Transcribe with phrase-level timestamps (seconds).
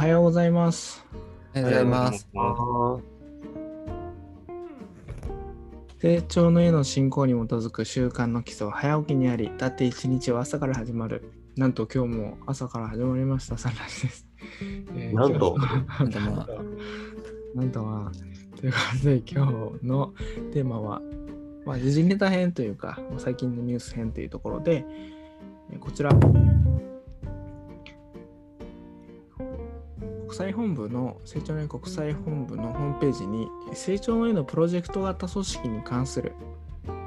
[0.00, 1.04] はようございます。
[1.54, 2.26] おはようございます。
[5.98, 11.30] 成長の絵の進行に基づく習慣の基礎は早起きにあり、だって一日は朝から始まる。
[11.54, 14.26] なんと今日も朝から始まりました、サンラです。
[14.96, 15.58] えーなんと？
[17.54, 18.12] なんとまあなん
[18.58, 19.46] ということで今
[19.82, 20.14] 日の
[20.54, 21.02] テーマは、
[21.66, 24.82] まあ、時事ネタ編というか、まあ最近のニュース編というところで、
[25.70, 26.10] えーこちら、
[30.40, 36.32] 際本部の、成長の国際本部のホームページに、成長の絵のプロジェクト型組織に関する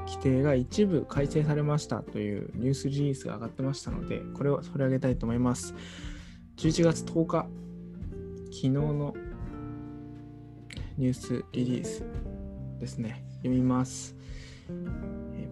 [0.06, 5.74] 規定が一部改正されましたというニュースリリースが上がってましたので、これを取り上げたいと思います。
[6.58, 7.48] 11月10日、
[8.52, 9.16] 昨日の
[10.98, 12.04] ニュースリリース
[12.80, 13.26] ですね。
[13.38, 14.16] 読みます。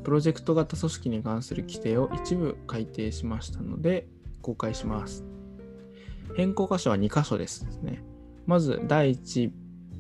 [0.04, 4.08] プロジェクト型組織に関する規定を一部改定しましたので、
[4.44, 5.31] 公開します。
[6.36, 8.04] 変更箇所は2箇所ですね。
[8.46, 9.52] まず第1、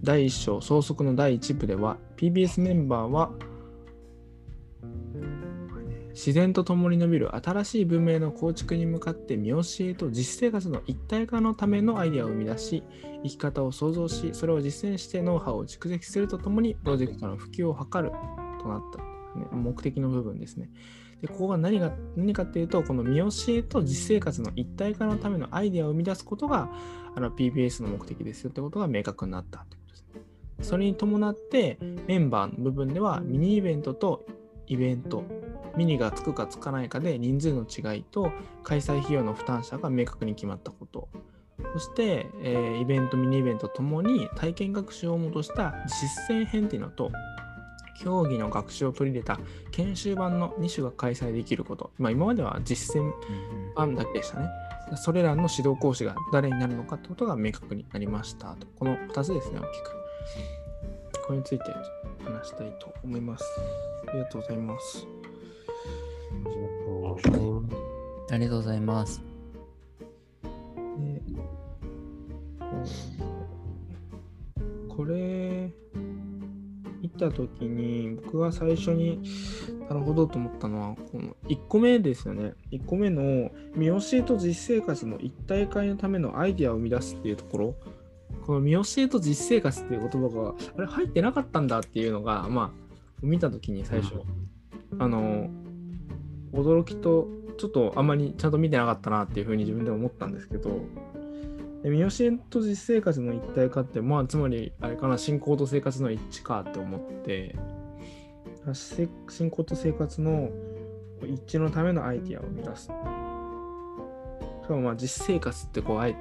[0.03, 3.31] 第1章、総則の第1部では、PBS メンバーは、
[6.13, 12.83] 自然と共に伸びる新しい文明の構築に向かって見教えと実生活の一体化のためのアイデアを生み出し、
[13.23, 18.11] 生き方を創造し、それを実践してノウハウを蓄積するとともに、プロジェクトの普及を図る
[18.61, 20.69] となった、ね、目的の部分ですね。
[21.21, 26.69] で、ここが何が何かっていうと、この見教えと実生活の一体化のためのアイデアを生み出すことが、
[27.15, 30.21] あの PBS の目的ですよってことが明確になったってことですね。
[30.61, 31.77] それに伴って、
[32.07, 34.25] メンバーの部分では、ミニイベントと
[34.67, 35.23] イベント、
[35.77, 38.31] ミニがつくかつかないかで人数の違いと
[38.63, 41.09] 開催費用の負担者が明確に決まったこと。
[41.73, 45.75] そして、えーイベント、ミニイベントともに体験学習をもとした
[46.27, 47.11] 実践編っていうのと、
[48.03, 49.39] 競技の学習を取り入れた
[49.71, 51.91] 研修版の2種が開催できること。
[51.99, 53.11] まあ、今までは実践
[53.75, 54.49] 版だけでしたね。
[54.95, 58.67] それらの指導講師が誰になるのかってことが明確になりましたと。
[58.77, 59.91] この2つですね、大きく。
[61.27, 61.65] これについて
[62.23, 63.45] 話したいと思います。
[64.07, 65.07] ありがとうございます。
[68.31, 69.21] ありがとうございます。
[70.97, 71.21] で
[74.89, 75.40] これ見
[77.21, 79.21] たときに僕が最初に
[79.87, 82.53] なるほどと思ったのはこの1個目ですよね。
[82.71, 87.75] 1個目の見教えと実生活の一体化のためのアイデアを生み出すっていうところ。
[88.45, 92.71] この見教えと実生活っていう言葉があれ入ってなかったんだっていうのがまあ
[93.21, 94.21] 見たときに最初。
[94.99, 95.49] あの
[96.53, 97.27] 驚きと
[97.57, 100.81] ちょっとあんまりちゃんと見てなかったなっていうふうに自分でも思ったんですけど
[101.83, 107.55] で見教えと実生活の一体化ってまあつまりあれかな信仰と生活の一致かって思って
[108.73, 110.49] 信仰と生活の
[111.23, 112.93] 一致のためのアイディアを生み出すしか
[114.69, 116.19] もまあ実生活ってこうあえて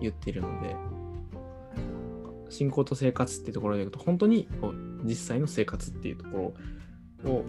[0.00, 0.74] 言っているので
[2.48, 6.54] 信仰と生活っていうところで言うと本当にこう実際の生活っていうとこ
[7.24, 7.44] ろを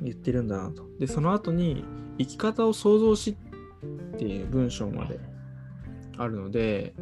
[0.00, 0.84] 言ってるんだなと。
[0.98, 1.84] で、その後に
[2.18, 3.36] 生き方を創造し
[4.14, 5.18] っていう文章まで
[6.18, 6.94] あるので、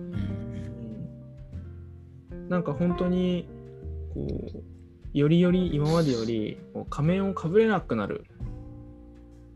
[2.49, 3.49] なんか本当に
[4.15, 4.63] こう
[5.13, 8.25] よりより今までより仮面をかぶれなくなる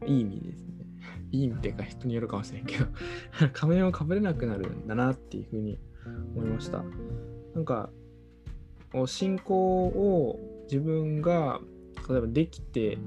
[0.06, 0.86] いい意味ですね。
[1.32, 2.86] いい意味っていうか人によるかもしれんけど
[3.52, 5.78] 仮面をかぶれなくなるんだなっていうふうに
[6.36, 6.84] 思いました。
[7.54, 7.90] なんか
[9.06, 11.60] 信仰を自分が
[12.08, 12.98] 例えばできて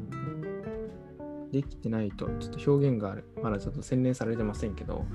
[1.51, 5.05] できてないとちょっと表現がまだちょっと洗練されてませんけど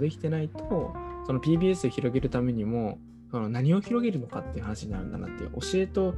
[0.00, 0.94] できてないと
[1.26, 2.98] その PBS を広げるためにも
[3.30, 6.14] その何を広げるのかっていう話になるんだなっていう教えと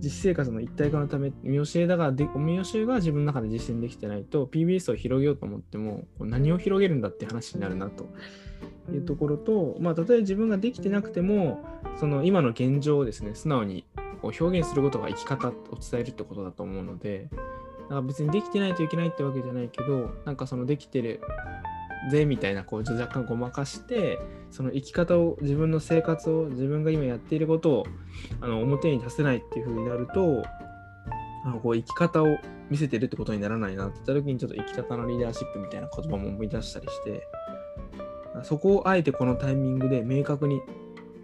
[0.00, 8.06] 実生活の一体化のため見教えだからで見教えが自分の中で実践できてないと PBS を広げようと思っても何を広げるんだって話になるなと。
[8.92, 11.64] いうところとまあ例えば自分ができてなくても
[11.96, 13.86] その今の現状をですね素直に
[14.22, 17.28] 表現することが生き方を伝えるってことだと思うので
[17.88, 21.20] だか別にできてないといけないってわけじゃないけどなんかそのできてる
[22.10, 24.18] ぜみたいなこう若干ごまかして
[24.50, 27.86] その生き方を自分の生活を自分が今やっていることを
[28.40, 30.44] あの表に出せないっていう風になると
[31.44, 32.38] あのこう生き方を
[32.70, 37.26] 見せてるってことにならないなって言った時にちょっと生き方のリーダーシップみたいな言葉も思い出したりして
[38.42, 40.60] そこをあえてこのタイミングで明確に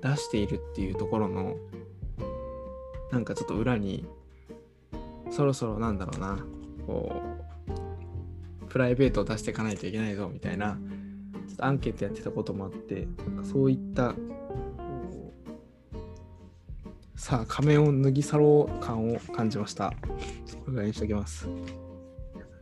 [0.02, 1.56] 出しているっていうところの
[3.10, 4.06] なんかちょっと裏に
[5.30, 6.38] そろそろなんだろうな
[6.86, 7.22] こ
[8.60, 10.78] うプライベートを出していかないといけないぞみたいな
[11.48, 14.14] ちょっとアンケートやってたこともあってなんかそういった
[17.16, 19.92] さあ仮面を脱ぎ去ろう感を感じました
[20.64, 21.48] これぐらいにしておきます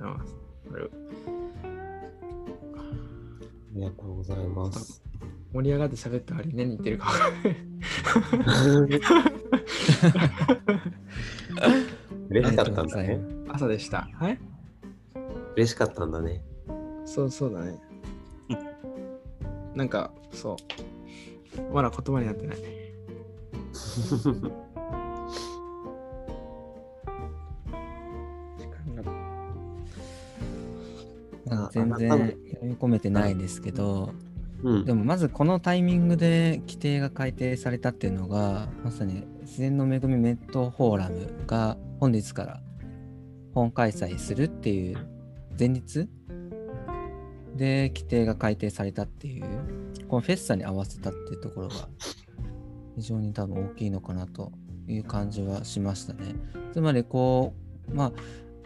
[0.01, 0.25] ありがと
[0.65, 1.69] うございます
[3.71, 5.03] ありがとうございます。
[5.53, 9.01] 盛り上がって喋った割に何言ってるか分かんない。
[12.31, 13.38] 嬉しかったんだありがとうございねま。
[13.49, 14.09] 朝でした。
[14.15, 14.39] はい
[15.59, 16.41] 嬉しかったんだね。
[17.05, 17.81] そうそうだね。
[19.75, 21.75] なんか、そう。
[21.75, 22.57] まだ言葉になってない。
[28.57, 29.03] 時間が
[31.67, 34.13] あ全然読み込めてないですけど、
[34.63, 42.61] うんでもまずこのタイミングで規定が改定されたっていうのが、まさに自然の恵みメットフォーラムが本日から
[43.55, 44.99] 本開催するっていう
[45.59, 46.09] 前日？
[47.57, 49.45] で規定が改定されたっていう、
[50.07, 51.89] このフェスタに合わせたっていうところが
[52.95, 54.53] 非常に多分大きいのかなと
[54.87, 56.37] いう感じはしましたね。
[56.73, 57.55] つまりこ
[57.91, 58.13] う、まあ、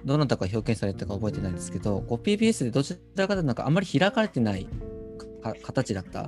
[0.04, 4.68] どなたか表現されたか覚えてないんですけど、こう PBS でどちらかというとなんかあんまり開かれてない
[5.62, 6.26] 形だった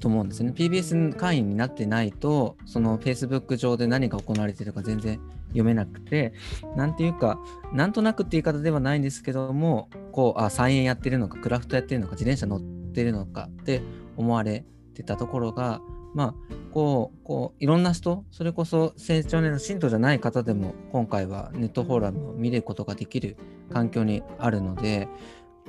[0.00, 0.52] と思うんですね。
[0.54, 6.34] PBS 会員になってないと、その Facebook 上で何が行われてるか全然読めなくて、
[6.76, 7.38] なんていうか、
[7.72, 12.60] なんとなくって言い方ではないんですけども、こう、あ、菜園やってるのか、クラフトやってるのか、自転車乗っ
[12.92, 13.82] てるのかって
[14.16, 14.64] 思われ
[14.94, 15.80] てたところが、
[16.14, 16.34] まあ、
[16.72, 23.36] こう、こう、いろんな人、それこそ成長年の信徒じゃない方でも、今回はネットフォーラムを見ることができる
[23.70, 25.08] 環境にあるので、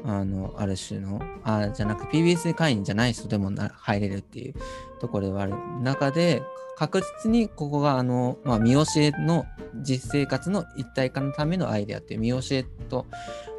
[0.06, 4.56] あの、ある種の、あじゃなく PBS 会員じゃない人でもな入れるっていう
[5.00, 6.42] ところではある中で、
[6.78, 9.46] 確実にここが、あの、まあ、見教えの
[9.84, 13.08] 実生活の一体化のためのアイデアっていう、見教えと、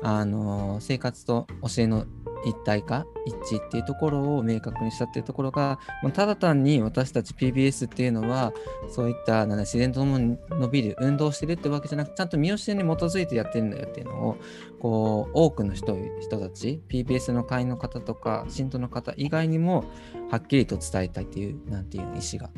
[0.02, 2.06] あの、生活と教えの
[2.44, 8.52] 一体化、一致っていうところを明確にしたっていうところが、まあただ単に私たち PBS っていうのは、
[8.90, 14.36] そういったなん自然とともに伸びる、運動してるってわけじゃなくちゃんと見教えに基づいてやってるんだよっていうのを、
[14.80, 19.84] こう、多くの人人たち、PBS の会員の方とか、信徒の方以外にも、
[20.30, 22.50] はっきりと伝えたいっていう、なんていう意思が、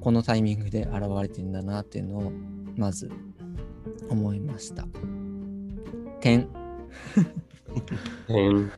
[0.00, 2.32] このタイミングで現れてるんだなっていうのを、
[2.76, 3.10] まず
[4.08, 4.86] 思いました。
[6.20, 6.48] 点。
[8.28, 8.70] 変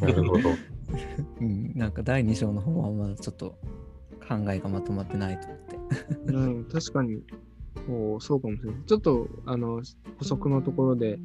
[0.00, 0.50] なるほど。
[1.40, 3.58] うん、なんか第2章の方はまだちょっと
[4.28, 5.76] 考えがまとまってないと思って。
[6.32, 7.22] うん、確かに
[7.86, 8.80] そうそうかもしれない。
[8.86, 9.82] ちょっとあの
[10.18, 11.18] 補足のところで、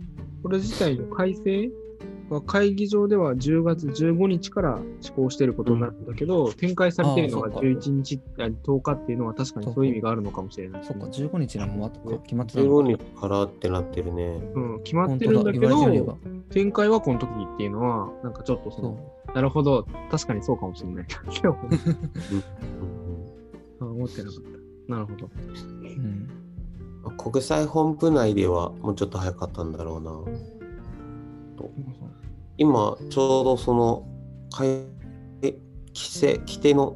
[0.43, 1.69] これ自体の改正
[2.29, 13.03] は会議場では10月15日から施行していることになるんだけど、展開されているのがああそうか11日、あ10日っていうのは確かにそういう意味があるのかもしれないですね、そっか、15日なのもあとか決まってたの15か。
[13.03, 14.51] 日からってなってるね。
[14.55, 16.17] うん、決まってるんだけど。
[16.49, 18.97] 展開はこの時っていうのは、なんかちょっとそその、
[19.35, 21.05] なるほど、確かにそうかもしれない。
[23.79, 24.41] あ 思ってなかっ
[24.87, 24.93] た。
[24.93, 25.25] なるほど。
[25.27, 25.29] う。
[25.37, 25.85] うん。
[25.85, 26.29] うん
[27.17, 30.11] 国際本部内ではもうちょっと早かったんだろうな。
[32.59, 34.05] 今ちょうどその
[34.51, 34.85] 改
[35.93, 36.95] 規制規定の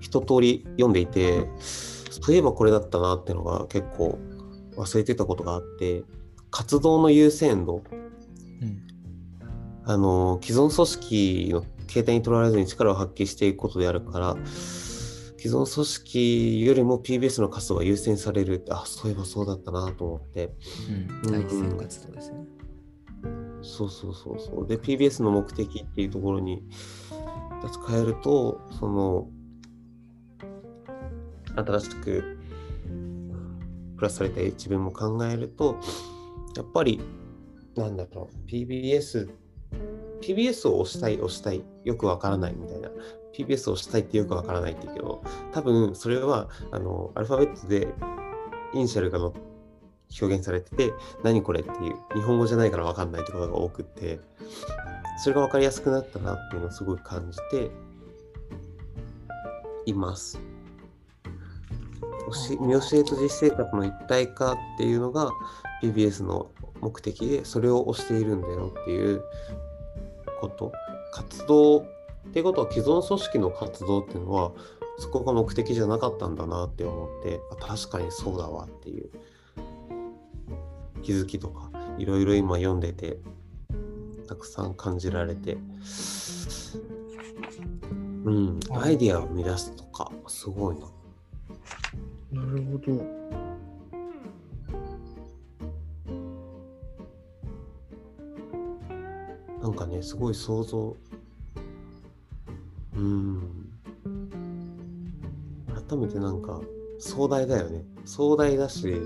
[0.00, 4.18] 一通り読んでいてそういえばこれだったなっていうのが結構
[4.76, 6.02] 忘れてたことがあって
[6.50, 7.82] 活動の優先度
[8.62, 8.80] うん。
[9.86, 14.36] あの既存組織の形態にとらわれずに力を発揮していくことであるから
[15.36, 20.50] 既存組織よりも PBS の活動が優先されるってあそういえばそうだったなと思って
[20.88, 21.30] うん。
[21.30, 22.63] 第一線活動ですね。
[23.64, 24.66] そうそうそうそう。
[24.66, 26.62] で、PBS の目的っていうところに
[27.62, 29.28] 立ち返ると、その、
[31.56, 32.38] 新しく
[33.96, 35.78] プラスされた一文も考えると、
[36.56, 37.00] やっぱり、
[37.74, 39.30] なんだろう、PBS、
[40.20, 42.90] PBS を押したい、押したい、よくわからないみたいな。
[43.34, 47.88] PBS をしたいってよくわからないって言うけど、多分それは、あの、アルファベットで
[48.74, 49.32] イニシャルがの
[50.20, 50.92] 表現されてて、
[51.22, 54.20] 何これっていう日本語じゃないから分かんないってことが多くって
[55.18, 57.70] それが分かりやすくなったなっていうのをすごい感じて
[59.86, 60.38] います。
[62.60, 65.30] 見教えと実生活の一体化っていうのが
[65.82, 69.22] PBS の目的でそれを推しているんだよっていう
[70.40, 70.72] こと。
[71.12, 71.84] 活動っ
[72.32, 74.50] ていうことは既存組織の活動っていうのは
[74.98, 79.10] そこが目的じゃなかったんだなって思ってあ確かにそうだわっていう
[81.04, 83.18] 気づきとかいろいろ今読んでて
[84.26, 85.58] たくさん感じられて。
[88.24, 90.86] うんアイディアを生み出すとかすごいな。
[92.40, 93.04] なるほど。
[99.60, 100.96] なんかねすごい想像。
[102.96, 103.42] うん。
[105.86, 106.62] 改めてなんか
[106.98, 107.84] 壮大だよね。
[108.06, 108.96] 壮大だし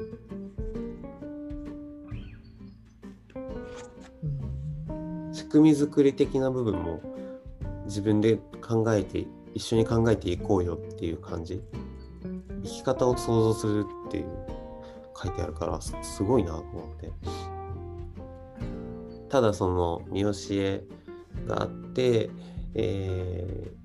[5.49, 7.00] 仕組み作り的な部分も
[7.87, 11.62] 自分で考えて一緒に考えていこうよっていう感じ。
[12.62, 14.26] 生き方を想像するっていう
[15.17, 17.11] 書いてあるからすごいなと思って。
[19.31, 20.85] ただその見教え
[21.47, 22.28] があって、
[22.75, 23.78] えー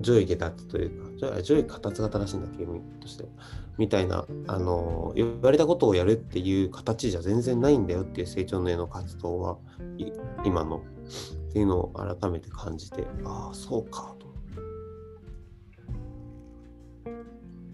[0.00, 3.26] 上位下達というか、上上位下達が正しいんだっけ、意味として。
[3.76, 9.58] みたいな、あの、言われたことをやるっていう形じゃ全然ないんだよっていう成長の絵の活動は、
[10.44, 10.82] 今の、
[11.48, 14.28] っていうのを改めて感じて、ああ、そうか、と。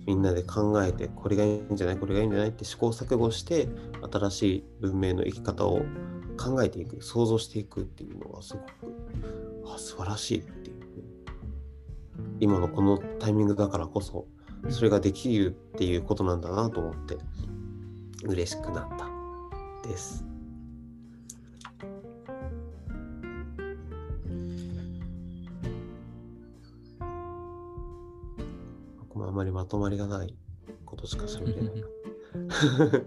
[0.06, 3.68] みんなで考えて、これがいいんじゃない、これがいいんじゃないって試行錯誤して、
[4.12, 5.80] 新しい文明の生き方を
[6.36, 8.64] 考えていく、想像していくっていうのはすごく、
[9.74, 10.73] あ素晴らしいっていう。
[12.40, 14.26] 今のこのタイミングだからこそ、
[14.68, 17.18] それができるっていうことなんだなと思って、
[18.24, 19.08] 嬉しくなった
[19.88, 20.24] です。
[29.00, 30.34] 僕もあまりまとまりがない
[30.84, 31.86] ことしか喋れないな。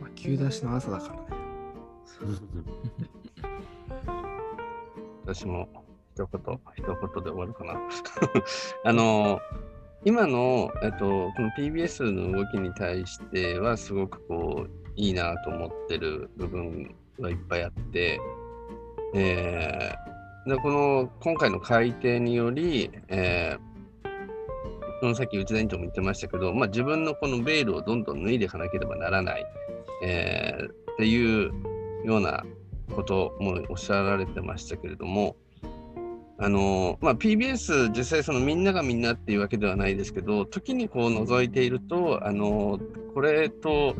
[0.00, 1.20] まあ、急出しの朝だからね。
[5.24, 5.68] 私も
[6.24, 7.80] 一言、一言で終わるかな。
[8.84, 9.40] あの、
[10.04, 18.20] 今の、えっと、この PBS の動きに対しては、すごくこう、いいなと思ってる部分はいっぱいあって、
[19.14, 20.10] えー
[20.46, 23.70] でこの今回の改定により、えー
[25.02, 29.46] そのさっき内田委員長も言ってましたけど、まあ、自分のこのベールをどんどん脱いでいかなければならない、
[30.02, 31.52] えーっていう
[32.04, 32.44] ような
[32.94, 35.36] こともおっしゃられてましたけれども、
[36.42, 42.80] あのまあ、PBS、実際そのみんながみんなっていうわけではないですけど、時にこう覗いていると、あの
[43.14, 43.94] これと,、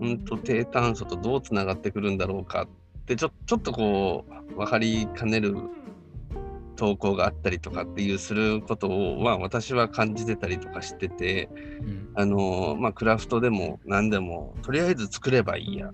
[0.00, 5.56] うん、と低炭素とどうつながってくるんだろうかってちょ、ちょっとこう、分かりかねる
[6.76, 11.48] 投稿があったりとかっていうすることを、まあ、私は感じてたりとかしてて、
[11.80, 15.90] うんあのまあ、クラフトでも何でも、とりあえず作ればいいや。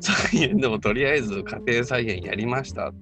[0.00, 2.92] 菜園でもとりあえず家庭菜園やりました。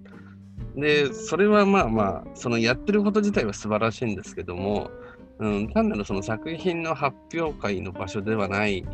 [0.76, 4.90] で、それはまあまあ、そのやってること自体は素晴らしいんですけども、
[5.38, 8.84] うん、単なるその作品の発表会の場所ではない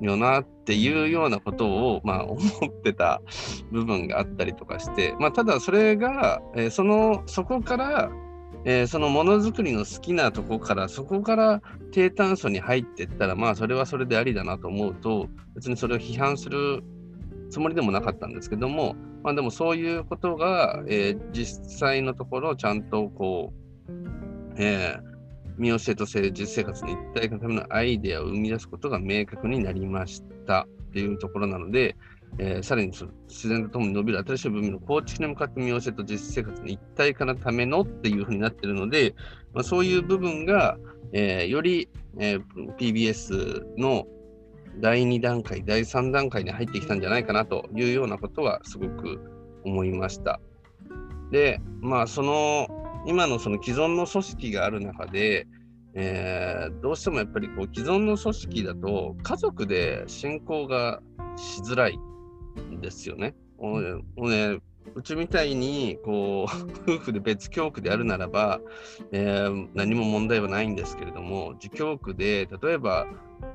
[0.00, 3.22] よなっていうようなことを、まあ、思ってた
[3.70, 8.10] 部分があったりとかして、まあ、ただそれが、えーそのそこから、
[8.64, 11.62] えーそのものづくりの好きなとこからそこから
[11.92, 16.82] 低炭素に入っていったらまあそれはそれでありだなと思うと別にそれを批判する
[17.52, 23.52] つもりでもなかったんですけどもまあでもそういうことが、えー実際のところちゃんとこ
[23.88, 23.92] う、
[24.56, 25.12] えー
[25.58, 30.66] 見教えと性実生活の一体化のためのアイデアを生み出すことが明確になりました。
[30.92, 31.94] っていうところなので、
[32.38, 39.14] えーさらに自然とともに伸びる新しい文明の構築に向かって見教えと実生活の一体化のためのっていうふうになってるので、
[39.52, 40.78] まあ、そういう部分が、
[41.12, 42.42] えーより、えー
[42.76, 44.06] PBS の
[44.80, 49.20] 第2段階、第3段階に入ってきたんじゃないかなというようなことはすごく
[49.64, 50.40] 思いました。
[51.30, 52.68] で、まあ、その
[53.06, 55.46] 今のその既存の組織がある中で、
[55.94, 61.00] えーどうしてもやっぱりこう既存の組織だと家族で信仰が
[61.36, 61.98] しづらい
[62.70, 63.34] んですよね。
[63.58, 63.74] お
[64.16, 64.58] おね
[64.94, 66.46] うちみたいにこ
[66.86, 68.60] う夫婦で別教区であるならば、
[69.12, 73.06] えー何も問題はないんですけれども自教区で例えば、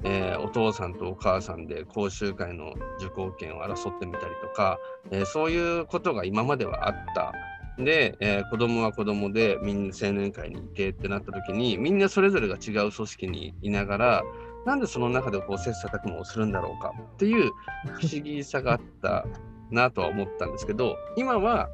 [0.04, 4.80] えーお父さんとお母さんで講習会の受講権を争ってみたりとか、
[5.12, 7.34] えーそういうことが今まではあった。
[7.78, 14.24] で、えー子供は子供でみんな青年会にいてってなった時にみんなそれぞれが違う組織にいながら
[14.66, 17.52] なんでその中でこう切磋琢磨をするんだろうかっていう
[17.86, 19.26] 不思議さがあった
[19.72, 21.70] なとは思ったんですけど今は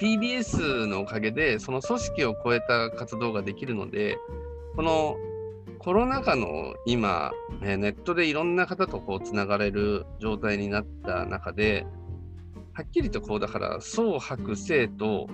[0.00, 4.18] PBS のおかげでその組織を超えた活動ができるので
[4.76, 5.16] この
[5.78, 7.32] コロナ禍の今、
[7.62, 11.86] えーネットでいろんな方とこうつながれる状態になった中で
[12.72, 15.28] はっきりとこうだから双白性と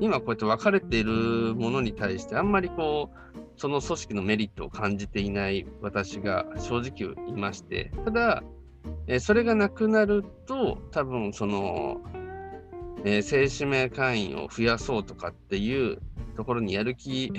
[0.00, 8.42] 今こうやって分かれているものに対してあんまりこうその組織のメリットを感じていない私が正直いましてただ、
[9.06, 12.00] えそれがなくなると多分その、
[13.04, 15.98] えー正指名会員を増やそうとかっていう
[16.36, 17.32] ところにやる気、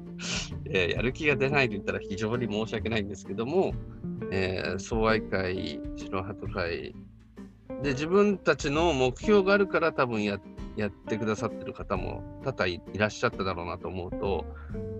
[0.70, 3.74] えーやる気が出ないと言ったら非常に申し訳ないんですけども、
[4.30, 6.94] えー総愛会白鳩会。
[7.82, 10.38] で自分たちの目標があるから多分や
[10.76, 14.46] やってくださってる方も多々いらっしゃっただろうなと思うと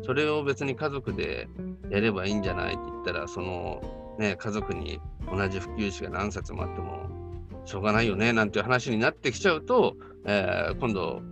[0.04, 1.48] それを別に家族で
[1.90, 5.00] やればいいんじゃないって言ったらその、ね、家族に
[5.30, 7.06] 同じ普及誌が何冊もあっても
[7.64, 11.22] しょうがないよねなんていう話になってきちゃうとえー今度、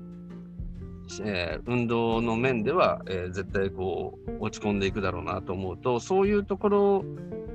[1.24, 7.04] えー運動の面では、えー絶対こう落ち込んでいくだろうなと思うと、そういうところ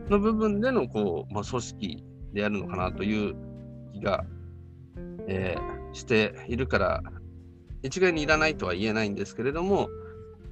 [0.10, 2.04] の部分でのこう、まあ、組織
[2.34, 3.36] でやるのかなという
[3.94, 4.26] 気が、
[5.28, 5.58] え
[5.94, 7.04] しているから、
[7.82, 9.90] 一概にいらないとは言えないんですけれども、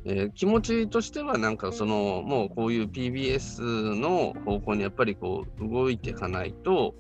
[0.06, 3.62] えー気持ちとしてはなんかそのもうこういう PBS
[3.96, 6.96] の方向にやっぱりこう動いていかないと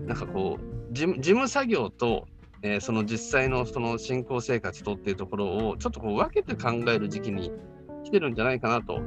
[0.00, 2.26] なんかこう事務作業と、
[2.62, 7.50] えーその実際のその信仰生活とっていうところをちょっとこう分けて考える時期に
[8.04, 9.00] 来てるんじゃないかなと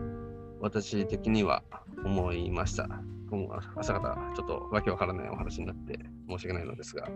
[0.60, 1.64] 私的には
[2.04, 2.88] 思いました。
[3.30, 7.08] 今後朝方ちょっとわけわからないお話になって申し訳ないのですが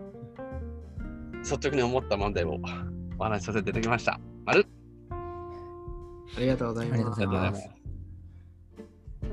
[1.42, 2.60] 率直に思った問題を
[3.18, 4.20] お話しさせていただきました。
[4.44, 4.64] 丸
[6.36, 7.32] ありがとうございありがとうございま。
[7.50, 7.68] ますす。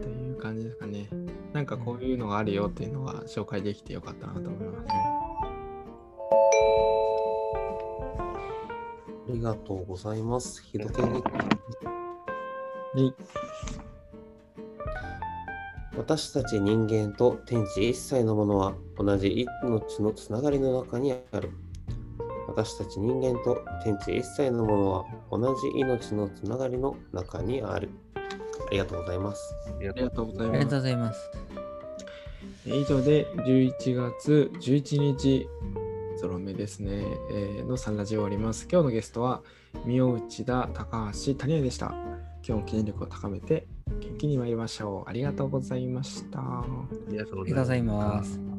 [0.02, 1.10] という感じですかね。
[1.54, 4.88] なんかこういうのがあるよっていうのが紹介できてよかったなと思います。
[9.30, 10.62] ありがとうございます。
[10.64, 11.22] 日時計日は
[12.98, 13.14] い。
[15.98, 21.52] 私たち人間と天地一切のものは同じ命のつながりの中にある。
[22.52, 27.90] 私たち人間と天地一切のものは同じ命のつながりの中にある。
[28.68, 29.56] ありがとうございます。
[29.78, 30.80] ありがとうございますありがとう。
[30.80, 31.32] ございます。
[32.66, 35.48] 以上で11月11日
[36.20, 38.68] ゾロ目ですね、えーの3ラジオ終わります。
[38.70, 39.42] 今日のゲストは
[39.86, 41.96] 三内田、高橋、谷江でした。
[42.46, 43.66] 今日も記念力を高めて
[44.02, 45.10] 元気に参りましょう。
[45.10, 46.40] ありがとうございました。
[46.40, 46.66] あ
[47.10, 48.51] りがとうございます。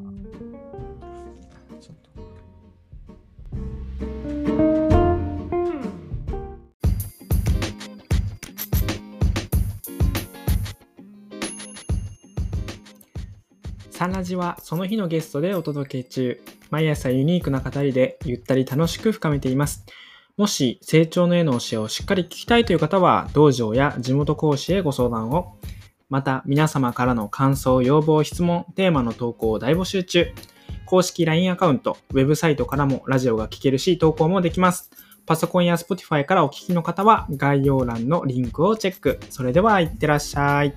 [13.93, 16.41] サンラジはその日のゲストでお届け中。
[16.71, 19.85] 毎朝ユニークな語りでゆったり楽しく深めています。
[20.35, 25.59] もし成長の絵の教えをしっかり聞きたいという方は、道場や地元講師へご相談を。
[26.09, 30.25] また、皆様からの感想、要望、質問、テーマの投稿を大募集中。
[30.87, 34.89] 公式 LINE アカウント、ウェブサイトからもラジオが聞けるし、投稿もできます。
[35.27, 39.19] パソコンや Spotify からお聞きの方は概要欄のリンクをチェック。
[39.29, 40.73] それでは、いってらっしゃい。